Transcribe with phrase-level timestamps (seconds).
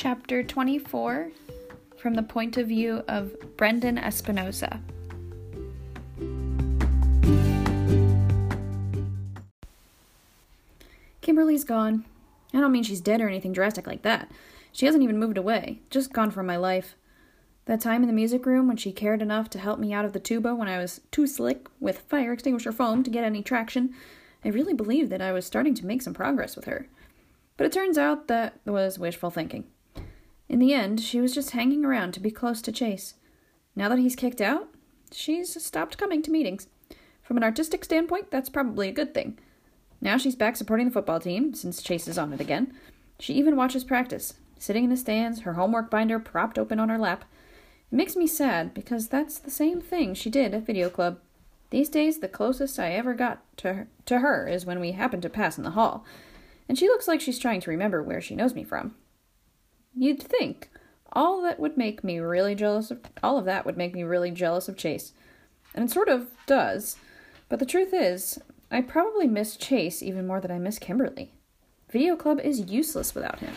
[0.00, 1.32] Chapter 24
[1.96, 4.80] From the Point of View of Brendan Espinoza.
[11.20, 12.04] Kimberly's gone.
[12.54, 14.30] I don't mean she's dead or anything drastic like that.
[14.70, 16.94] She hasn't even moved away, just gone from my life.
[17.64, 20.12] That time in the music room when she cared enough to help me out of
[20.12, 23.92] the tuba when I was too slick with fire extinguisher foam to get any traction,
[24.44, 26.86] I really believed that I was starting to make some progress with her.
[27.56, 29.64] But it turns out that was wishful thinking.
[30.48, 33.14] In the end, she was just hanging around to be close to Chase.
[33.76, 34.68] Now that he's kicked out,
[35.12, 36.68] she's stopped coming to meetings.
[37.22, 39.38] From an artistic standpoint, that's probably a good thing.
[40.00, 42.72] Now she's back supporting the football team, since Chase is on it again.
[43.20, 46.98] She even watches practice, sitting in the stands, her homework binder propped open on her
[46.98, 47.24] lap.
[47.92, 51.18] It makes me sad because that's the same thing she did at video club.
[51.70, 55.22] These days, the closest I ever got to her, to her is when we happened
[55.22, 56.04] to pass in the hall,
[56.68, 58.94] and she looks like she's trying to remember where she knows me from.
[59.98, 60.70] You'd think
[61.12, 64.30] all that would make me really jealous of all of that would make me really
[64.30, 65.12] jealous of Chase.
[65.74, 66.96] And it sort of does.
[67.48, 68.38] But the truth is,
[68.70, 71.32] I probably miss Chase even more than I miss Kimberly.
[71.90, 73.52] Video Club is useless without him.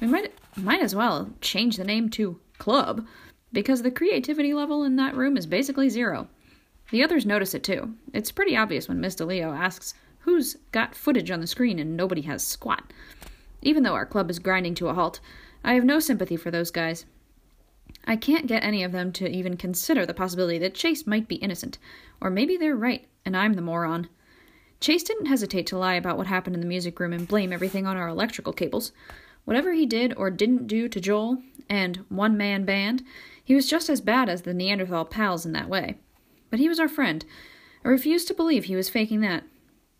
[0.00, 3.06] We might might as well change the name to Club
[3.52, 6.28] because the creativity level in that room is basically zero.
[6.90, 7.94] The others notice it too.
[8.12, 12.22] It's pretty obvious when Miss DeLeo asks who's got footage on the screen and nobody
[12.22, 12.92] has squat.
[13.62, 15.20] Even though our club is grinding to a halt,
[15.64, 17.04] I have no sympathy for those guys.
[18.04, 21.36] I can't get any of them to even consider the possibility that Chase might be
[21.36, 21.78] innocent,
[22.20, 24.08] or maybe they're right and I'm the moron.
[24.80, 27.86] Chase didn't hesitate to lie about what happened in the music room and blame everything
[27.86, 28.92] on our electrical cables.
[29.44, 31.38] Whatever he did or didn't do to Joel
[31.68, 33.04] and One Man Band,
[33.44, 35.98] he was just as bad as the Neanderthal pals in that way.
[36.50, 37.24] But he was our friend.
[37.84, 39.44] I refused to believe he was faking that.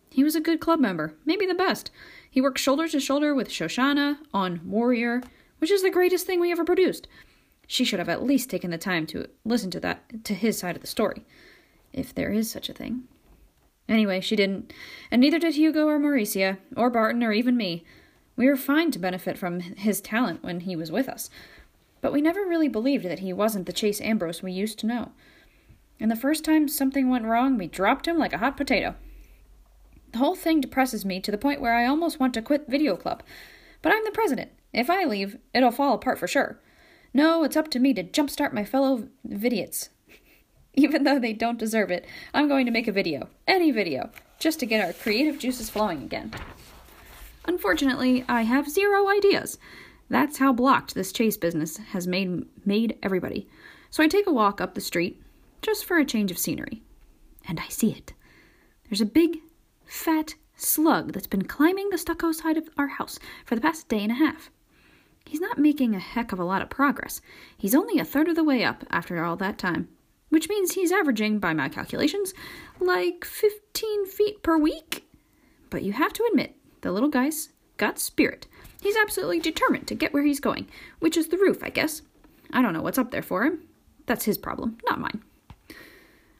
[0.09, 1.89] He was a good club member, maybe the best.
[2.29, 5.23] He worked shoulder to shoulder with Shoshana on Warrior,
[5.63, 7.07] which is the greatest thing we ever produced.
[7.67, 10.75] She should have at least taken the time to listen to that to his side
[10.75, 11.23] of the story,
[11.93, 13.03] if there is such a thing.
[13.87, 14.73] Anyway, she didn't,
[15.09, 17.85] and neither did Hugo or Mauricia, or Barton, or even me.
[18.35, 21.29] We were fine to benefit from his talent when he was with us,
[22.01, 25.13] but we never really believed that he wasn't the Chase Ambrose we used to know.
[25.97, 28.95] And the first time something went wrong, we dropped him like a hot potato.
[30.11, 32.97] The whole thing depresses me to the point where I almost want to quit Video
[32.97, 33.23] Club.
[33.81, 34.51] But I'm the president.
[34.73, 36.59] If I leave, it'll fall apart for sure.
[37.13, 39.89] No, it's up to me to jumpstart my fellow vidiots.
[40.73, 44.59] Even though they don't deserve it, I'm going to make a video, any video, just
[44.59, 46.33] to get our creative juices flowing again.
[47.45, 49.59] Unfortunately, I have zero ideas.
[50.09, 53.47] That's how blocked this chase business has made made everybody.
[53.91, 55.21] So I take a walk up the street
[55.61, 56.81] just for a change of scenery.
[57.47, 58.13] And I see it.
[58.89, 59.37] There's a big,
[59.85, 64.01] fat slug that's been climbing the stucco side of our house for the past day
[64.01, 64.49] and a half.
[65.33, 67.19] He's not making a heck of a lot of progress.
[67.57, 69.87] He's only a third of the way up after all that time,
[70.29, 72.35] which means he's averaging, by my calculations,
[72.79, 75.09] like 15 feet per week.
[75.71, 78.45] But you have to admit, the little guy's got spirit.
[78.79, 80.67] He's absolutely determined to get where he's going,
[80.99, 82.03] which is the roof, I guess.
[82.51, 83.63] I don't know what's up there for him.
[84.05, 85.23] That's his problem, not mine.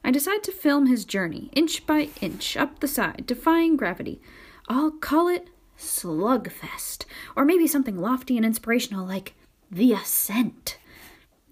[0.03, 4.22] I decide to film his journey, inch by inch, up the side, defying gravity.
[4.70, 9.34] I'll call it Slugfest, or maybe something lofty and inspirational like
[9.72, 10.78] The Ascent.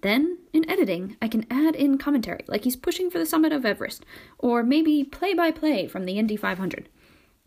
[0.02, 3.64] Then, in editing, I can add in commentary, like he's pushing for the summit of
[3.64, 4.04] Everest,
[4.38, 6.88] or maybe play by play from the Indy 500.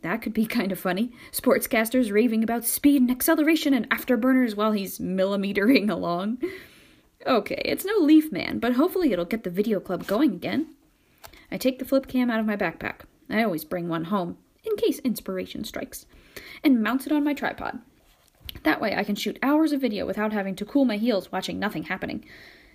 [0.01, 1.11] That could be kind of funny.
[1.31, 6.37] Sportscasters raving about speed and acceleration and afterburners while he's millimetering along.
[7.27, 10.75] Okay, it's no Leaf Man, but hopefully it'll get the video club going again.
[11.51, 13.01] I take the flip cam out of my backpack.
[13.29, 16.05] I always bring one home, in case inspiration strikes,
[16.63, 17.79] and mount it on my tripod.
[18.63, 21.59] That way I can shoot hours of video without having to cool my heels watching
[21.59, 22.25] nothing happening.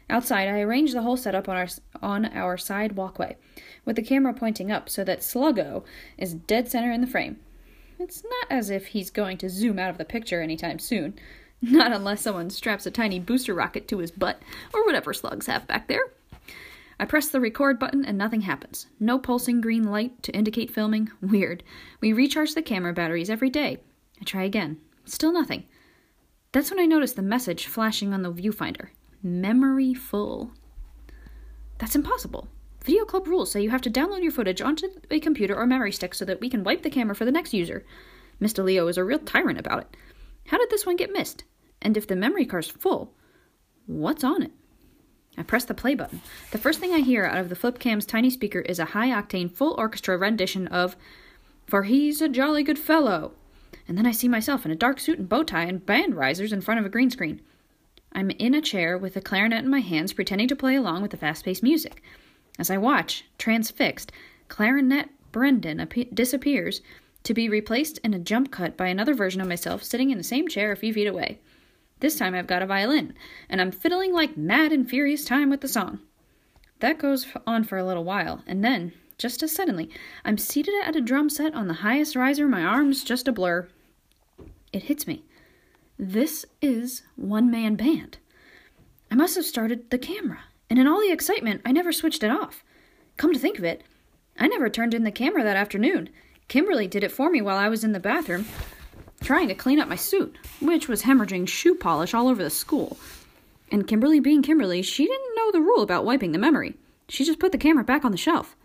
[0.09, 1.69] Outside, I arrange the whole setup on our
[2.03, 3.37] on our side walkway,
[3.85, 5.85] with the camera pointing up so that Sluggo
[6.19, 7.39] is dead center in the frame.
[7.99, 11.15] It's not as if he's going to zoom out of the picture anytime soon.
[11.63, 14.41] Not unless someone straps a tiny booster rocket to his butt,
[14.73, 16.11] or whatever slugs have back there.
[17.01, 18.87] I press the record button and nothing happens.
[19.01, 21.11] No pulsing green light to indicate filming.
[21.23, 21.65] Weird.
[22.03, 23.79] We recharge the camera batteries every day.
[24.21, 24.77] I try again.
[25.07, 25.65] Still nothing.
[26.53, 28.89] That's when I notice the message flashing on the viewfinder
[29.23, 30.53] memory full.
[31.79, 32.49] That's impossible.
[32.85, 35.93] Video Club rules say you have to download your footage onto a computer or memory
[35.93, 37.85] stick so that we can wipe the camera for the next user.
[38.41, 38.55] Ms.
[38.55, 39.97] DeLeo is a real tyrant about it.
[40.49, 41.45] How did this one get missed?
[41.81, 43.15] And if the memory card's full,
[43.87, 44.53] what's on it?
[45.41, 46.21] I press the play button.
[46.51, 49.51] The first thing I hear out of the Flipcam's tiny speaker is a high octane
[49.51, 50.97] full orchestra rendition of
[51.67, 53.33] For He's a Jolly Good Fellow.
[53.89, 56.53] And then I see myself in a dark suit and bow tie and band risers
[56.53, 57.41] in front of a green screen.
[58.13, 61.11] I'm in a chair with a clarinet in my hands, pretending to play along with
[61.11, 62.03] the fast paced music.
[62.59, 64.13] As I watch, transfixed,
[64.49, 66.83] clarinet Brendan ap- disappears
[67.23, 70.23] to be replaced in a jump cut by another version of myself sitting in the
[70.23, 71.41] same chair a few feet away.
[72.01, 73.15] This time I've got a violin,
[73.49, 76.01] and I'm fiddling like mad and furious time with the song.
[76.81, 79.91] That goes on for a little while, and then, just as suddenly,
[80.25, 83.69] I'm seated at a drum set on the highest riser, my arms just a blur.
[84.73, 85.25] It hits me.
[85.99, 88.17] This is one man band.
[89.11, 92.31] I must have started the camera, and in all the excitement, I never switched it
[92.31, 92.65] off.
[93.19, 93.83] Come to think of it,
[94.39, 96.09] I never turned in the camera that afternoon.
[96.49, 98.47] Kimberly did it for me while I was in the bathroom
[99.23, 102.97] trying to clean up my suit, which was hemorrhaging shoe polish all over the school.
[103.71, 106.77] And Kimberly being Kimberly, she didn't know the rule about wiping the memory.
[107.09, 108.57] She just put the camera back on the shelf.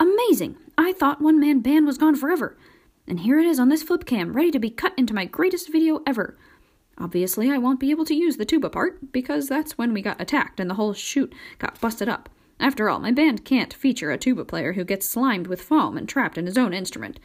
[0.00, 0.56] Amazing!
[0.76, 2.56] I thought One Man Band was gone forever.
[3.06, 5.72] And here it is on this flip cam, ready to be cut into my greatest
[5.72, 6.36] video ever.
[6.98, 10.20] Obviously, I won't be able to use the tuba part, because that's when we got
[10.20, 12.28] attacked and the whole shoot got busted up.
[12.60, 16.08] After all, my band can't feature a tuba player who gets slimed with foam and
[16.08, 17.20] trapped in his own instrument.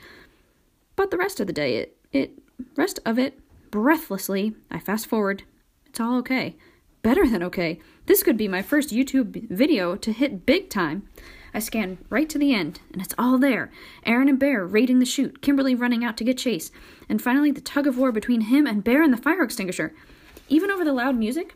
[0.95, 2.42] But the rest of the day, it, it,
[2.75, 3.39] rest of it,
[3.71, 5.43] breathlessly, I fast forward.
[5.85, 6.55] It's all okay.
[7.01, 7.79] Better than okay.
[8.05, 11.07] This could be my first YouTube video to hit big time.
[11.53, 13.71] I scan right to the end, and it's all there.
[14.05, 16.71] Aaron and Bear raiding the shoot, Kimberly running out to get Chase,
[17.07, 19.93] and finally the tug of war between him and Bear and the fire extinguisher.
[20.49, 21.55] Even over the loud music,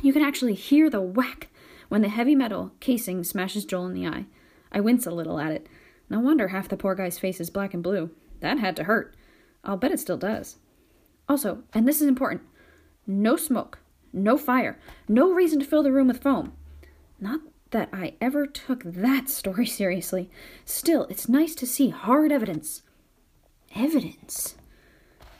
[0.00, 1.48] you can actually hear the whack
[1.88, 4.26] when the heavy metal casing smashes Joel in the eye.
[4.70, 5.66] I wince a little at it.
[6.08, 8.10] No wonder half the poor guy's face is black and blue.
[8.40, 9.14] That had to hurt.
[9.66, 10.56] I'll bet it still does.
[11.28, 12.42] Also, and this is important
[13.06, 13.78] no smoke,
[14.12, 14.78] no fire,
[15.08, 16.54] no reason to fill the room with foam.
[17.20, 17.40] Not
[17.70, 20.30] that I ever took that story seriously.
[20.64, 22.82] Still, it's nice to see hard evidence.
[23.74, 24.56] Evidence?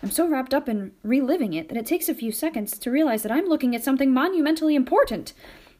[0.02, 3.22] I'm so wrapped up in reliving it that it takes a few seconds to realize
[3.22, 5.32] that I'm looking at something monumentally important.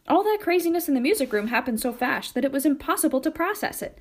[0.09, 3.31] All that craziness in the music room happened so fast that it was impossible to
[3.31, 3.99] process it.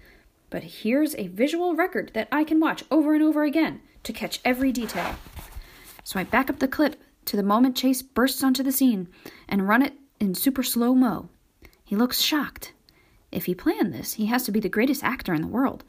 [0.50, 4.40] But here's a visual record that I can watch over and over again to catch
[4.46, 5.16] every detail.
[6.04, 9.08] So I back up the clip to the moment Chase bursts onto the scene
[9.48, 11.30] and run it in super slow mo.
[11.84, 12.74] He looks shocked.
[13.32, 15.84] If he planned this, he has to be the greatest actor in the world.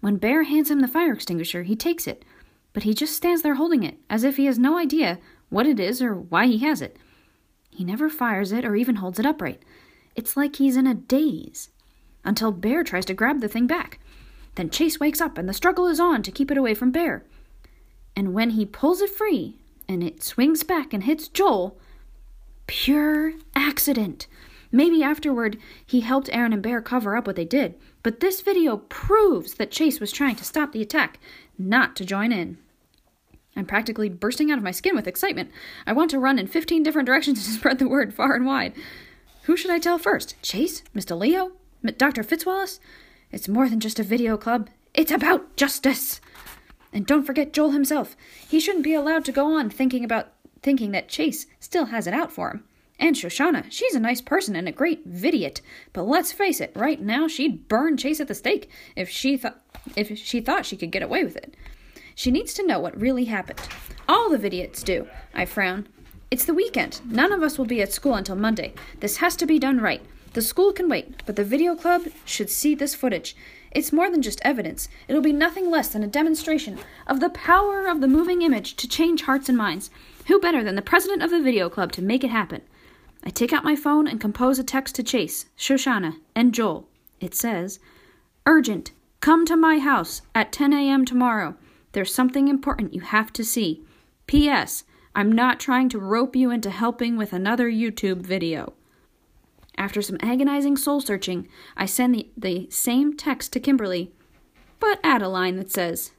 [0.00, 2.24] When Bear hands him the fire extinguisher, he takes it,
[2.72, 5.18] but he just stands there holding it, as if he has no idea
[5.48, 6.96] what it is or why he has it.
[7.70, 9.62] He never fires it or even holds it upright.
[10.14, 11.70] It's like he's in a daze.
[12.24, 13.98] Until Bear tries to grab the thing back.
[14.54, 17.24] Then Chase wakes up and the struggle is on to keep it away from Bear.
[18.16, 21.78] And when he pulls it free and it swings back and hits Joel,
[22.66, 24.26] pure accident.
[24.72, 28.78] Maybe afterward he helped Aaron and Bear cover up what they did, but this video
[28.78, 31.20] proves that Chase was trying to stop the attack,
[31.58, 32.58] not to join in.
[33.54, 35.50] I'm practically bursting out of my skin with excitement.
[35.86, 38.74] I want to run in 15 different directions to spread the word far and wide.
[39.44, 40.40] Who should I tell first?
[40.42, 40.82] Chase?
[40.92, 41.06] Ms.
[41.06, 41.52] DeLeo?
[41.96, 42.24] Dr.
[42.24, 42.80] Fitzwallace?
[43.30, 44.68] It's more than just a video club.
[44.92, 46.20] It's about justice.
[46.96, 48.16] And don't forget Joel himself.
[48.48, 50.28] He shouldn't be allowed to go on thinking about
[50.62, 52.64] thinking that Chase still has it out for him.
[52.98, 55.60] And Shoshana, she's a nice person and a great vidiot,
[55.92, 59.60] but let's face it, right now she'd burn Chase at the stake if she thought
[59.94, 61.54] if she thought she could get away with it.
[62.14, 63.60] She needs to know what really happened.
[64.08, 65.06] All the idiots do.
[65.34, 65.86] I frown.
[66.30, 67.02] It's the weekend.
[67.04, 68.72] None of us will be at school until Monday.
[69.00, 70.00] This has to be done right.
[70.32, 73.36] The school can wait, but the video club should see this footage.
[73.76, 74.88] It's more than just evidence.
[75.06, 78.88] It'll be nothing less than a demonstration of the power of the moving image to
[78.88, 79.90] change hearts and minds.
[80.28, 82.62] Who better than the president of the video club to make it happen?
[83.22, 86.88] I take out my phone and compose a text to Chase, Shoshana, and Joel.
[87.20, 87.78] It says,
[88.46, 88.92] Urgent.
[89.20, 91.04] Come to my house at 10 a.m.
[91.04, 91.54] tomorrow.
[91.92, 93.82] There's something important you have to see.
[94.26, 94.84] P.S.
[95.14, 98.72] I'm not trying to rope you into helping with another YouTube video.
[99.78, 104.12] After some agonizing soul searching, I send the, the same text to Kimberly,
[104.80, 106.12] but add a line that says,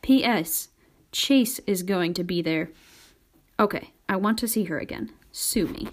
[0.00, 0.68] P.S.
[1.12, 2.70] Chase is going to be there.
[3.60, 5.12] Okay, I want to see her again.
[5.30, 5.88] Sue me.